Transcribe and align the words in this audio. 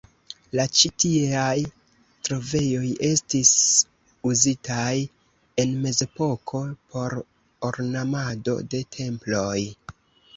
La 0.57 0.63
ĉi 0.77 0.89
tieaj 1.01 1.57
trovejoj 2.27 2.87
estis 3.09 3.51
uzitaj 4.29 4.95
en 5.65 5.75
mezepoko 5.83 6.63
por 6.95 7.15
ornamado 7.71 8.57
de 8.73 8.81
temploj. 8.97 9.59